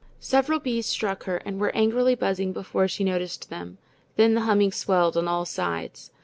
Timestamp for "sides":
5.45-6.09